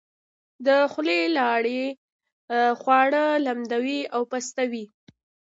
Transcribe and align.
د 0.65 0.67
خولې 0.91 1.21
لاړې 1.37 1.83
خواړه 2.81 3.25
لمدوي 3.45 3.99
او 4.15 4.21
پستوي. 4.31 4.85